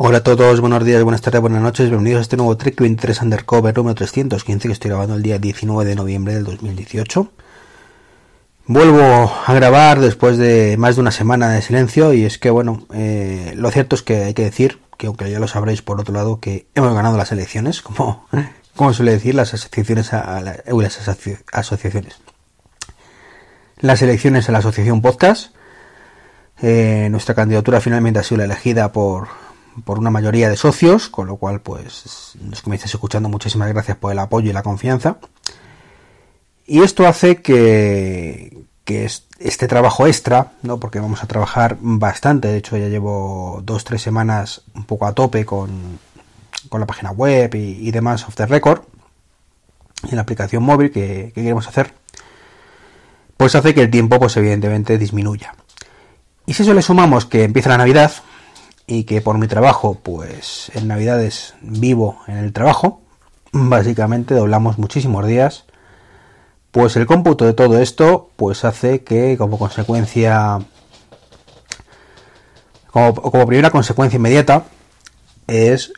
[0.00, 3.20] Hola a todos, buenos días, buenas tardes, buenas noches, bienvenidos a este nuevo Trek 23
[3.20, 7.32] Undercover número 315 que estoy grabando el día 19 de noviembre del 2018.
[8.66, 12.86] Vuelvo a grabar después de más de una semana de silencio y es que bueno,
[12.94, 16.14] eh, lo cierto es que hay que decir, que aunque ya lo sabréis por otro
[16.14, 18.24] lado, que hemos ganado las elecciones, como,
[18.76, 20.62] como suele decir las asociaciones a, las
[21.52, 22.20] asociaciones.
[23.80, 25.56] Las elecciones a la asociación podcast.
[26.62, 29.26] Eh, nuestra candidatura finalmente ha sido elegida por,
[29.84, 34.12] por una mayoría de socios, con lo cual, pues, me estáis escuchando, muchísimas gracias por
[34.12, 35.18] el apoyo y la confianza.
[36.66, 39.04] Y esto hace que, que
[39.38, 40.78] este trabajo extra, ¿no?
[40.78, 45.12] porque vamos a trabajar bastante, de hecho ya llevo dos, tres semanas un poco a
[45.12, 45.98] tope con,
[46.68, 48.82] con la página web y, demás off the record,
[50.08, 51.94] en la aplicación móvil que, que, queremos hacer,
[53.36, 55.54] pues hace que el tiempo, pues evidentemente, disminuya.
[56.46, 58.12] Y si eso le sumamos que empieza la Navidad,
[58.88, 63.02] y que por mi trabajo, pues en Navidades vivo en el trabajo,
[63.52, 65.66] básicamente doblamos muchísimos días,
[66.72, 70.60] pues el cómputo de todo esto, pues hace que como consecuencia,
[72.90, 74.64] como, primera consecuencia inmediata,
[75.46, 75.92] es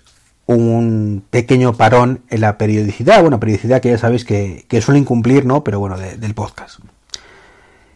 [0.47, 5.47] un pequeño parón en la periodicidad, bueno, periodicidad que ya sabéis que, que suele incumplir,
[5.47, 5.62] ¿no?
[5.62, 6.81] Pero bueno, del podcast.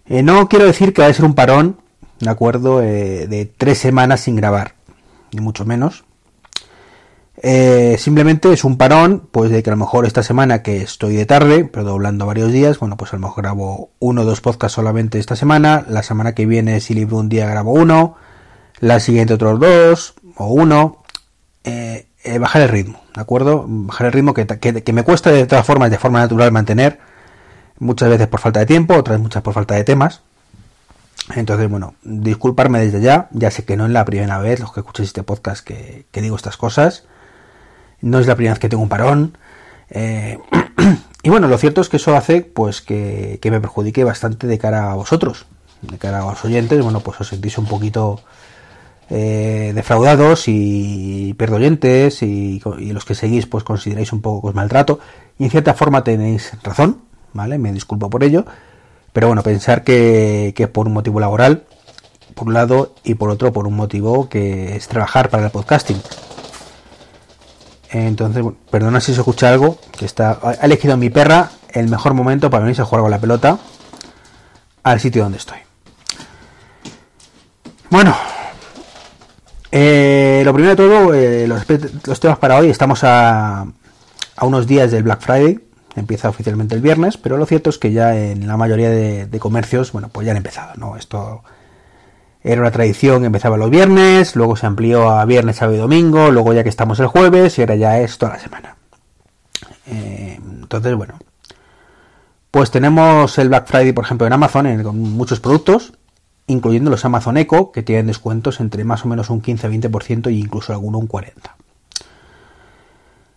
[0.07, 1.81] Eh, no quiero decir que va a ser un parón,
[2.21, 2.81] ¿de acuerdo?
[2.81, 4.84] Eh, de tres semanas sin grabar
[5.35, 6.05] ni mucho menos.
[7.43, 11.17] Eh, simplemente es un parón, pues de que a lo mejor esta semana que estoy
[11.17, 14.41] de tarde, pero doblando varios días, bueno, pues a lo mejor grabo uno o dos
[14.41, 18.17] podcasts solamente esta semana, la semana que viene si libro un día grabo uno,
[18.81, 21.03] la siguiente otros dos o uno,
[21.65, 23.65] eh, eh, bajar el ritmo, ¿de acuerdo?
[23.67, 27.01] Bajar el ritmo que, que, me cuesta de todas formas, de forma natural mantener,
[27.79, 30.23] muchas veces por falta de tiempo, otras muchas por falta de temas,
[31.35, 34.81] entonces, bueno, disculparme desde ya, ya sé que no es la primera vez los que
[34.81, 37.05] escuchéis este podcast que, digo estas cosas,
[38.01, 39.39] no es la primera vez que tengo un parón,
[39.89, 40.39] eh,
[41.23, 44.93] y bueno, lo cierto es que eso hace pues que, me perjudique bastante de cara
[44.93, 45.47] a vosotros,
[45.81, 48.21] de cara a los oyentes, bueno, pues os sentís un poquito
[49.09, 55.01] eh, defraudados y perdoyentes y, y, los que seguís pues consideráis un poco os maltrato,
[55.39, 57.01] y en cierta forma tenéis razón,
[57.33, 57.57] ¿vale?
[57.57, 58.45] Me disculpo por ello,
[59.15, 61.63] pero bueno, pensar que, que por un motivo laboral,
[62.35, 66.03] por un lado, y por otro, por un motivo que es trabajar para el podcasting.
[67.91, 72.51] Entonces, perdona si se escucha algo, que está, ha elegido mi perra el mejor momento
[72.51, 73.57] para venirse a jugar con la pelota
[74.83, 75.59] al sitio donde estoy.
[77.91, 78.17] Bueno,
[79.71, 81.65] eh, lo primero de todo, eh, los,
[82.05, 85.61] los, temas para hoy, estamos a, a unos días del Black Friday,
[85.97, 89.93] empieza oficialmente el viernes, pero lo cierto es que ya en la mayoría de, comercios,
[89.93, 90.97] bueno, pues ya han empezado, ¿no?
[90.97, 91.43] Esto
[92.43, 96.53] era una tradición, empezaba los viernes, luego se amplió a viernes, sábado y domingo, luego
[96.53, 98.77] ya que estamos el jueves y ahora ya es toda la semana.
[99.87, 101.19] Eh, entonces, bueno,
[102.51, 105.95] pues tenemos el Black Friday, por ejemplo, en Amazon, en, con muchos productos,
[106.47, 110.73] incluyendo los Amazon Echo, que tienen descuentos entre más o menos un 15-20% e incluso
[110.73, 111.33] alguno un 40%.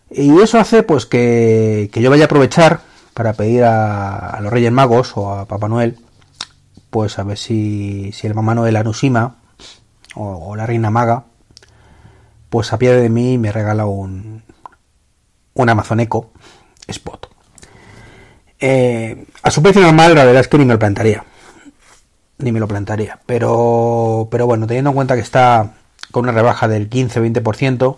[0.09, 2.81] Y eso hace pues que, yo vaya a aprovechar
[3.13, 5.97] para pedir a, los Reyes Magos o a Papá Noel,
[6.89, 9.35] pues a ver si, si el Mamá Noel Anusima
[10.15, 11.25] o, la Reina Maga,
[12.49, 14.43] pues a pie de mí me regala un,
[15.53, 16.31] un Amazon Echo
[16.87, 17.27] Spot.
[18.59, 21.23] Eh, a su precio normal, la verdad es que ni me lo plantaría.
[22.39, 23.19] Ni me lo plantaría.
[23.25, 25.73] Pero, pero bueno, teniendo en cuenta que está
[26.11, 27.97] con una rebaja del 15-20%,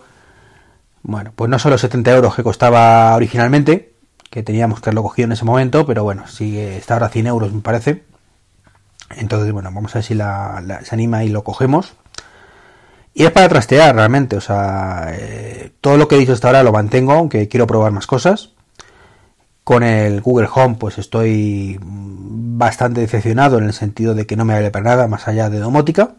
[1.04, 3.94] bueno, pues no son los 70 euros que costaba originalmente,
[4.30, 7.54] que teníamos que haberlo cogido en ese momento, pero bueno, sigue, está ahora 100 euros
[7.54, 8.04] me parece.
[9.16, 11.94] Entonces, bueno, vamos a ver si la, se anima y lo cogemos.
[13.14, 16.64] Y es para trastear realmente, o sea, eh, todo lo que he dicho hasta ahora
[16.64, 18.52] lo mantengo, aunque quiero probar más cosas.
[19.64, 24.54] Con el Google Home, pues estoy bastante decepcionado en el sentido de que no me
[24.54, 26.14] vale para nada más allá de domótica.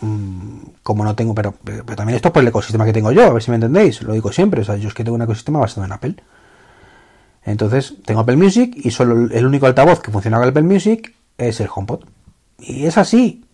[0.00, 3.32] Mm, como no tengo, pero, pero, también esto por el ecosistema que tengo yo, a
[3.32, 5.58] ver si me entendéis, lo digo siempre, o sea, yo es que tengo un ecosistema
[5.58, 6.16] basado en Apple.
[7.42, 11.58] Entonces, tengo Apple Music y solo el único altavoz que funciona con Apple Music es
[11.60, 12.04] el HomePod.
[12.58, 13.46] Y es así,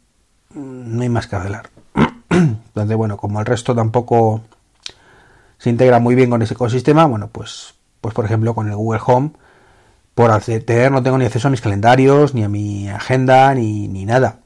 [0.55, 1.71] mm, no hay más que hablar.
[2.31, 4.43] Entonces, bueno, como el resto tampoco
[5.59, 9.01] se integra muy bien con ese ecosistema, bueno, pues, pues por ejemplo con el Google
[9.07, 9.31] Home,
[10.17, 14.05] por acceder no tengo ni acceso a mis calendarios, ni a mi agenda, ni, ni
[14.05, 14.40] nada.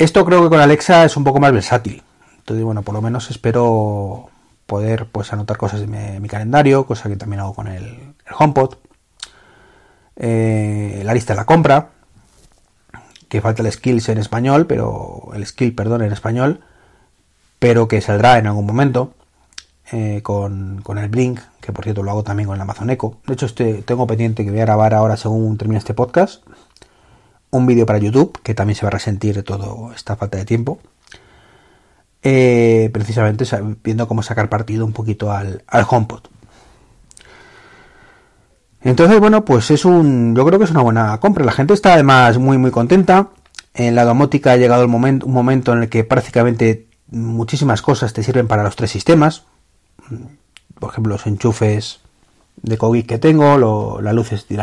[0.00, 2.02] Esto creo que con Alexa es un poco más versátil.
[2.38, 4.30] Entonces, bueno, por lo menos espero
[4.64, 8.76] poder pues anotar cosas en mi, calendario, cosa que también hago con el, HomePod.
[10.16, 11.90] Eh, la lista de la compra,
[13.28, 16.62] que falta el skills en español, pero el skill, perdón, en español.
[17.58, 19.12] pero que saldrá en algún momento
[19.92, 23.18] eh, con, el Blink, que por cierto lo hago también con el Amazon Echo.
[23.26, 26.42] De hecho, este, tengo pendiente que voy a grabar ahora según termine este podcast
[27.50, 30.44] un vídeo para YouTube, que también se va a resentir de toda esta falta de
[30.44, 30.78] tiempo.
[32.22, 33.44] Eh, precisamente
[33.82, 36.22] viendo cómo sacar partido un poquito al, al HomePod.
[38.82, 40.34] Entonces, bueno, pues es un.
[40.34, 41.44] Yo creo que es una buena compra.
[41.44, 43.28] La gente está además muy, muy contenta.
[43.74, 48.12] En la domótica ha llegado el momento, un momento en el que prácticamente muchísimas cosas
[48.12, 49.44] te sirven para los tres sistemas.
[50.78, 52.00] Por ejemplo, los enchufes
[52.62, 54.56] de Kogik que tengo, las luces de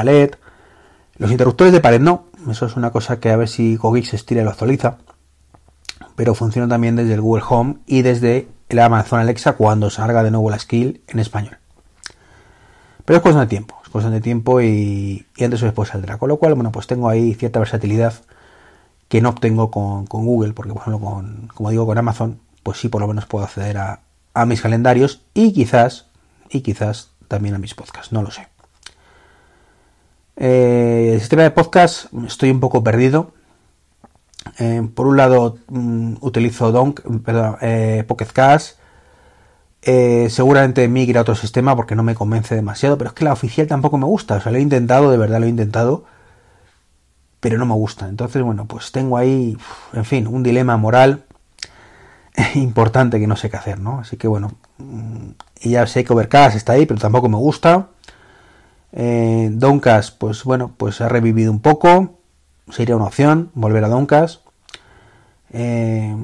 [1.18, 2.26] los interruptores de pared no.
[2.50, 4.98] Eso es una cosa que a ver si se estira y lo actualiza.
[6.16, 10.32] Pero funciona también desde el Google Home y desde el Amazon Alexa cuando salga de
[10.32, 11.58] nuevo la skill en español.
[13.06, 16.18] Pero es cuestión de tiempo, es cuestión de tiempo y, antes o después saldrá.
[16.18, 18.14] Con lo cual, bueno, pues tengo ahí cierta versatilidad
[19.08, 22.90] que no obtengo con, Google, porque por ejemplo, con, como digo, con Amazon, pues sí
[22.90, 24.02] por lo menos puedo acceder a,
[24.46, 26.08] mis calendarios y quizás,
[26.50, 28.48] y quizás también a mis podcasts, no lo sé.
[30.38, 33.34] Eh, el sistema de podcast estoy un poco perdido.
[34.60, 38.74] Eh, por un lado mm, utilizo Donk, perdón, eh, Pocket Cash.
[39.82, 43.68] seguramente migre a otro sistema porque no me convence demasiado, pero es que la oficial
[43.68, 44.36] tampoco me gusta.
[44.36, 46.06] O sea, lo he intentado, de verdad lo he intentado
[47.40, 48.08] pero no me gusta.
[48.08, 49.58] Entonces, bueno, pues tengo ahí,
[49.94, 51.26] en fin, un dilema moral
[52.56, 54.00] importante que no sé qué hacer, ¿no?
[54.00, 55.30] Así que bueno, mm,
[55.62, 57.88] y ya sé que Overcast está ahí, pero tampoco me gusta.
[58.94, 62.20] Eh, Doncast, pues bueno, pues ha revivido un poco.
[62.70, 64.42] Sería una opción volver a Doncast.
[65.52, 66.16] Eh,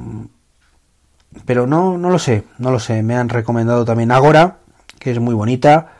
[1.45, 3.03] pero no, no lo sé, no lo sé.
[3.03, 4.57] Me han recomendado también Agora,
[4.99, 5.93] que es muy bonita,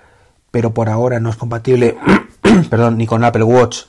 [0.51, 1.97] pero por ahora no es compatible,
[2.69, 3.85] perdón, ni con Apple Watch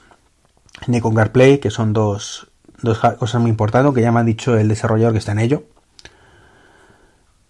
[0.86, 2.48] ni con CarPlay, que son dos,
[2.82, 5.64] dos cosas muy importantes, que ya me ha dicho el desarrollador que está en ello.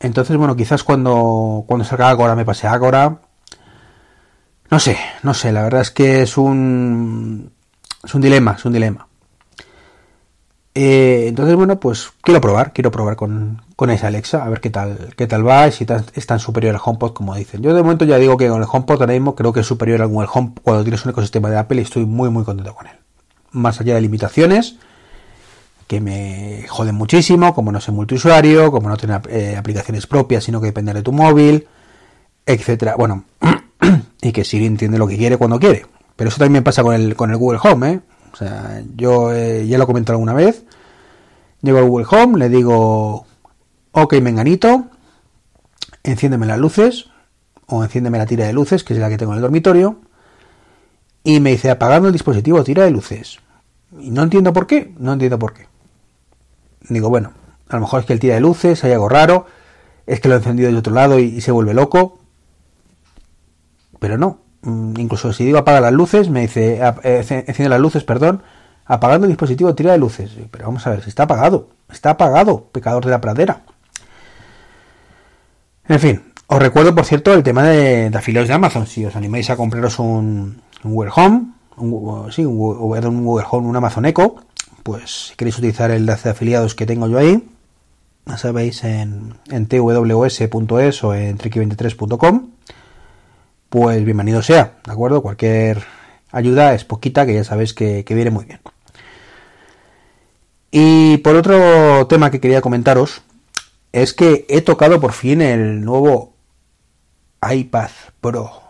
[0.00, 3.20] Entonces, bueno, quizás cuando, cuando salga Agora me pase Agora.
[4.74, 7.48] No sé, no sé, la verdad es que es un,
[8.02, 9.06] es un dilema, es un dilema.
[10.74, 14.70] Eh, entonces, bueno, pues quiero probar, quiero probar con, con esa Alexa, a ver qué
[14.70, 17.62] tal, qué tal va y si es tan superior al HomePod como dicen.
[17.62, 20.02] Yo de momento ya digo que con el HomePod ahora mismo creo que es superior
[20.02, 22.88] al Google Home cuando tienes un ecosistema de Apple y estoy muy muy contento con
[22.88, 22.96] él
[23.52, 24.74] más allá de limitaciones
[25.86, 30.60] que me joden muchísimo, como no ser multiusuario, como no tener eh, aplicaciones propias, sino
[30.60, 31.68] que depender de tu móvil,
[32.44, 32.96] etcétera.
[32.96, 33.22] Bueno,
[34.24, 35.86] y que Siri entiende lo que quiere cuando quiere.
[36.16, 38.00] Pero eso también pasa con el, con el Google Home, ¿eh?
[38.32, 40.64] O sea, yo eh, ya lo he comentado alguna vez.
[41.62, 43.26] Llego al Google Home, le digo,
[43.92, 44.86] ok, menganito,
[46.02, 47.06] enciéndeme las luces,
[47.66, 50.00] o enciéndeme la tira de luces, que es la que tengo en el dormitorio,
[51.22, 53.38] y me dice, apagando el dispositivo, tira de luces.
[54.00, 55.68] Y no entiendo por qué, no entiendo por qué.
[56.88, 57.32] Digo, bueno,
[57.68, 59.46] a lo mejor es que el tira de luces, hay algo raro,
[60.06, 62.18] es que lo he encendido de otro lado y, se vuelve loco.
[64.04, 68.04] Pero no, mm, incluso si digo apaga las luces, me dice, eh, enciende las luces,
[68.04, 68.42] perdón,
[68.84, 70.30] apagando el dispositivo, tira de luces.
[70.50, 73.62] Pero vamos a ver, si está apagado, está apagado, pecador de la pradera.
[75.88, 78.86] En fin, os recuerdo, por cierto, el tema de, afiliados de Amazon.
[78.86, 81.44] Si os animáis a compraros un, un Google Home,
[81.78, 84.34] un, sí, un, un Google Home, un Amazon Echo,
[84.82, 87.42] pues si queréis utilizar el de afiliados que tengo yo ahí,
[88.26, 92.53] ya sabéis en, en tws.es o en triki23.com,
[93.74, 95.20] pues bienvenido sea, ¿de acuerdo?
[95.20, 95.82] Cualquier
[96.30, 98.60] ayuda es poquita, que ya sabéis que, viene muy bien.
[100.70, 103.22] Y por otro tema que quería comentaros,
[103.90, 106.36] es que he tocado por fin el nuevo
[107.42, 107.90] iPad
[108.20, 108.62] Pro.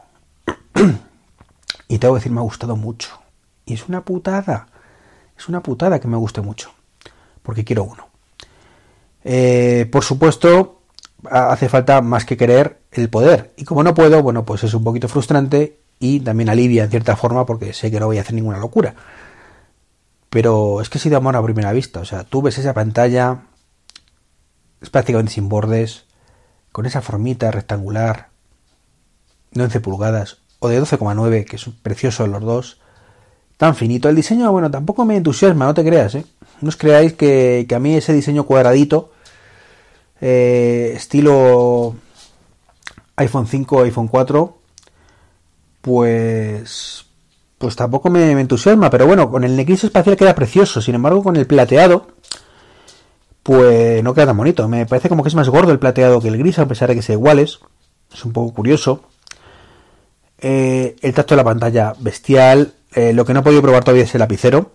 [1.89, 3.21] Y tengo que decir, me ha gustado mucho.
[3.67, 4.69] Y es una putada.
[5.37, 6.73] Es una putada que me guste mucho.
[7.43, 8.09] Porque quiero uno.
[9.23, 10.81] Eh, por supuesto,
[11.31, 13.53] hace falta más que querer el poder.
[13.57, 17.17] Y como no puedo, bueno, pues es un poquito frustrante y también alivia en cierta
[17.17, 18.95] forma porque sé que no voy a hacer ninguna locura.
[20.31, 22.01] Pero es que ha sido amor a primera vista.
[22.01, 23.43] O sea, tú ves esa pantalla,
[24.81, 26.07] es prácticamente sin bordes,
[26.73, 28.31] con esa formita rectangular,
[29.53, 32.81] de 11 pulgadas, o de 12,9, que es precioso los dos.
[33.57, 34.09] Tan finito.
[34.09, 36.27] El diseño, bueno, tampoco me entusiasma, no te creas, ¿eh?
[36.61, 39.13] No os creáis que, a mí ese diseño cuadradito,
[40.21, 41.95] eh, estilo
[43.17, 44.59] iPhone 5, iPhone 4,
[45.81, 47.07] pues
[47.59, 51.37] pues tampoco me, entusiasma, pero bueno, con el gris espacial queda precioso, sin embargo con
[51.37, 52.09] el plateado,
[53.43, 56.29] pues no queda tan bonito, me parece como que es más gordo el plateado que
[56.29, 57.61] el gris, a pesar de que sean iguales,
[58.13, 59.05] es un poco curioso.
[60.39, 62.75] Eh, el tacto de la pantalla bestial.
[62.93, 64.73] Eh, lo que no he podido probar todavía es el lapicero.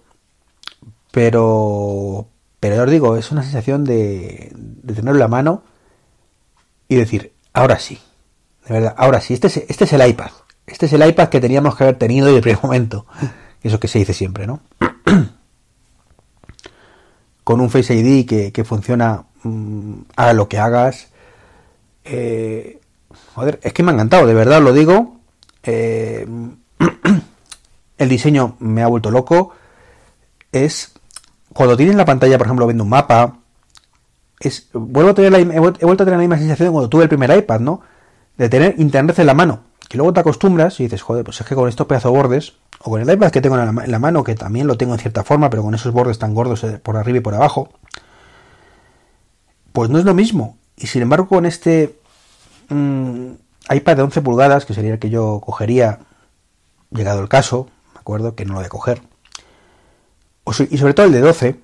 [1.11, 2.27] Pero,
[2.59, 5.63] pero ya os digo, es una sensación de, de tenerlo mano
[6.87, 7.99] y decir, ahora sí,
[8.67, 10.31] de verdad, ahora sí, este es, este es el iPad.
[10.65, 13.05] Este es el iPad que teníamos que haber tenido en el primer momento.
[13.63, 14.61] Eso que se dice siempre, ¿no?
[17.43, 21.07] Con un Face ID que, funciona mm, a lo que hagas.
[22.03, 22.79] Eh,
[23.33, 25.19] joder, es que me ha encantado, de verdad lo digo.
[25.63, 26.27] Eh,
[27.97, 29.53] el diseño me ha vuelto loco.
[30.51, 30.93] Es
[31.53, 33.39] cuando tienes la pantalla, por ejemplo, viendo un mapa,
[34.39, 37.09] es vuelvo a tener la, he vuelto a tener la misma sensación cuando tuve el
[37.09, 37.81] primer iPad, ¿no?
[38.37, 39.61] De tener internet en la mano.
[39.87, 42.91] Que luego te acostumbras y dices, joder, pues es que con estos pedazos bordes, o
[42.91, 45.49] con el iPad que tengo en la, mano, que también lo tengo en cierta forma,
[45.49, 47.69] pero con esos bordes tan gordos eh, por arriba y por abajo,
[49.73, 50.57] pues no es lo mismo.
[50.77, 51.99] Y sin embargo, con este
[52.69, 53.31] mm,
[53.71, 55.99] iPad de 11 pulgadas, que sería el que yo cogería,
[56.91, 59.01] llegado el caso, me acuerdo que no lo voy a coger,
[60.69, 61.55] y sobre todo el de 12,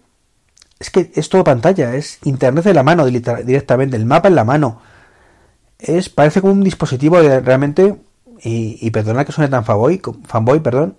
[0.79, 4.43] es que es todo pantalla, es internet en la mano directamente, el mapa en la
[4.43, 4.81] mano.
[5.79, 7.95] Es, parece como un dispositivo realmente
[8.41, 10.97] y, y perdona que suene tan fanboy, fanboy perdón,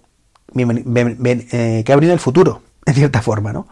[0.55, 3.67] eh, que ha venido el futuro, en cierta forma, ¿no?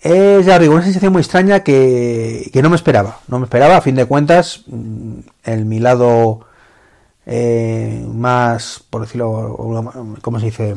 [0.00, 3.20] Es, ya digo, una sensación muy extraña que, no me esperaba.
[3.28, 6.40] No me esperaba, a fin de cuentas, mm, el mi lado
[7.26, 9.56] eh, más, por decirlo,
[10.20, 10.76] ¿cómo se dice?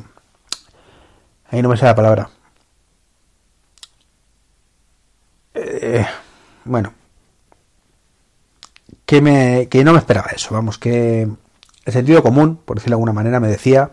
[1.55, 2.29] Ahí no me sale la palabra.
[5.53, 6.05] Eh,
[6.65, 6.93] bueno.
[9.05, 11.21] Que, me, que no me esperaba eso, vamos, que
[11.85, 13.91] el sentido común, por decirlo de alguna manera, me decía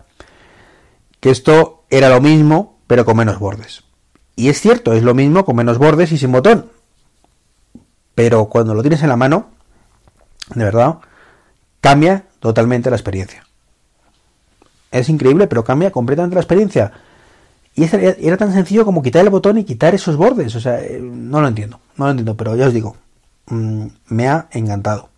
[1.20, 3.84] que esto era lo mismo, pero con menos bordes.
[4.34, 6.68] Y es cierto, es lo mismo con menos bordes y sin botón.
[8.16, 9.50] Pero cuando lo tienes en la mano,
[10.52, 10.98] de verdad,
[11.80, 13.46] cambia totalmente la experiencia.
[14.90, 16.92] Es increíble, pero cambia completamente la experiencia.
[17.74, 20.54] Y era tan sencillo como quitar el botón y quitar esos bordes.
[20.54, 22.96] O sea, eh, no lo entiendo, no lo entiendo, pero ya os digo,
[23.46, 25.08] mm, me ha encantado.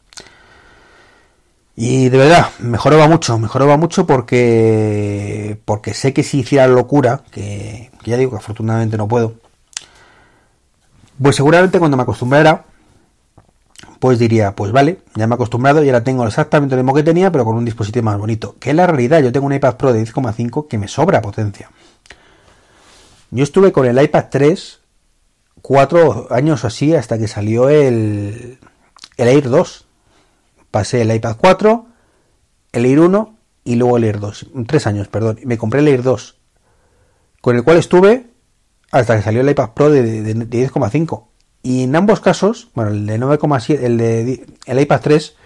[1.76, 7.90] Y de verdad, mejoraba mucho, mejoraba mucho porque porque sé que si hiciera locura, que,
[8.04, 9.34] ya digo que afortunadamente no puedo,
[11.20, 12.64] pues seguramente cuando me acostumbrara,
[13.98, 17.02] pues diría, pues vale, ya me he acostumbrado y ahora tengo exactamente lo mismo que
[17.02, 18.54] tenía, pero con un dispositivo más bonito.
[18.60, 21.70] Que es la realidad, yo tengo un iPad Pro de 10,5 que me sobra potencia.
[23.34, 24.80] Yo estuve con el iPad 3
[25.60, 28.58] cuatro años así hasta que salió el,
[29.16, 29.86] el Air 2
[30.74, 31.86] pasé el iPad 4,
[32.72, 34.46] el Air 1 y luego el Air 2.
[34.66, 35.38] Tres años, perdón.
[35.44, 36.36] Me compré el Air 2,
[37.40, 38.26] con el cual estuve
[38.90, 41.26] hasta que salió el iPad Pro de, 10,5.
[41.62, 45.36] Y en ambos casos, bueno, el de 9,7, el de el iPad 3,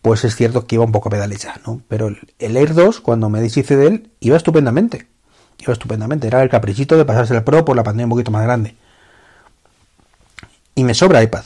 [0.00, 1.82] pues es cierto que iba un poco pedalecha, ¿no?
[1.86, 2.08] Pero
[2.38, 5.06] el, Air 2, cuando me deshice de él, iba estupendamente.
[5.58, 6.26] Iba estupendamente.
[6.26, 8.76] Era el caprichito de pasarse el Pro por la pantalla un poquito más grande.
[10.74, 11.44] Y me sobra iPad.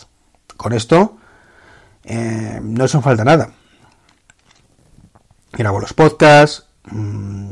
[0.57, 1.17] Con esto,
[2.05, 3.51] eh, no se falta nada.
[5.53, 7.51] Grabo los podcasts, mmm,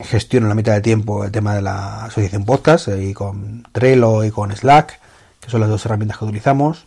[0.00, 4.24] gestiono la mitad del tiempo el tema de la asociación podcast eh, y con Trello
[4.24, 5.00] y con Slack,
[5.40, 6.86] que son las dos herramientas que utilizamos,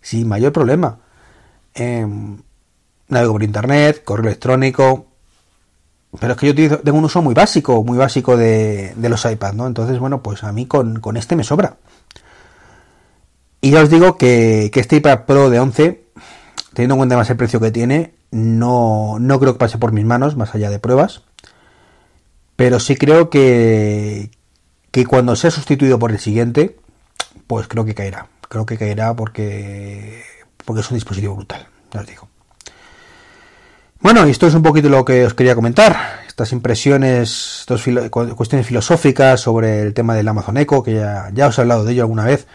[0.00, 0.98] sin mayor problema.
[1.74, 2.38] Em,
[3.08, 5.06] navego por internet, correo electrónico,
[6.20, 9.66] pero es que yo tengo un uso muy básico, muy básico de, los iPads, ¿no?
[9.66, 11.76] Entonces, bueno, pues a mí con, con este me sobra.
[13.60, 16.04] Y ya os digo que, este iPad Pro de 11,
[16.74, 20.04] teniendo en cuenta más el precio que tiene, no, no creo que pase por mis
[20.04, 21.22] manos, más allá de pruebas.
[22.56, 24.30] Pero sí creo que,
[24.90, 26.76] que cuando sea sustituido por el siguiente,
[27.46, 28.28] pues creo que caerá.
[28.48, 30.22] Creo que caerá porque,
[30.64, 32.28] porque es un dispositivo brutal, ya os digo.
[34.04, 36.20] Bueno, esto es un poquito lo que os quería comentar.
[36.28, 41.56] Estas impresiones, estas cuestiones filosóficas sobre el tema del Amazon Echo, que ya, ya os
[41.56, 42.46] he hablado de ello alguna vez.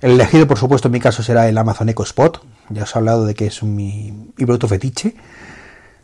[0.00, 2.42] El elegido, por supuesto, en mi caso será el Amazon Echo Spot.
[2.70, 5.14] Ya os he hablado de que es mi, producto fetiche.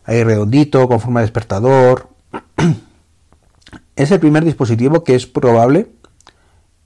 [0.05, 2.09] Ahí redondito, con forma de despertador.
[3.95, 5.93] es el primer dispositivo que es probable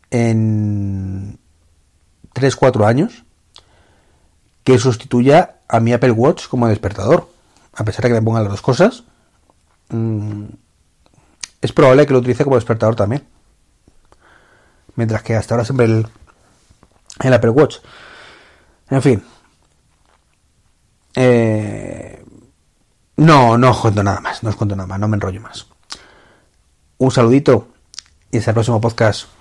[0.10, 1.38] en
[2.34, 3.26] 3-4 años
[4.64, 7.35] que sustituya a mi Apple Watch como despertador.
[7.76, 9.04] A pesar de que me pongan las dos cosas,
[9.90, 10.46] mm,
[11.62, 13.28] es probable que lo utilice como despertador también.
[14.96, 17.78] Mientras que hasta ahora siempre el, Apple Watch.
[18.90, 19.24] En fin.
[21.16, 22.24] Eh,
[23.18, 25.68] no, no os cuento nada más, no os cuento nada más, no me enrollo más.
[26.98, 27.70] Un saludito
[28.32, 29.35] y hasta el próximo podcast.